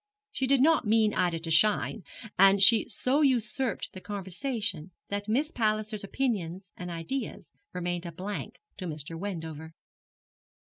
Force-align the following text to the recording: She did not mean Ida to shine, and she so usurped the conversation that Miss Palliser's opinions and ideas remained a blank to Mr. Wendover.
She 0.31 0.47
did 0.47 0.61
not 0.63 0.87
mean 0.87 1.13
Ida 1.13 1.37
to 1.37 1.51
shine, 1.51 2.01
and 2.35 2.59
she 2.59 2.87
so 2.87 3.21
usurped 3.21 3.89
the 3.93 4.01
conversation 4.01 4.89
that 5.09 5.29
Miss 5.29 5.51
Palliser's 5.51 6.03
opinions 6.03 6.71
and 6.75 6.89
ideas 6.89 7.53
remained 7.71 8.07
a 8.07 8.11
blank 8.11 8.55
to 8.77 8.87
Mr. 8.87 9.15
Wendover. 9.15 9.75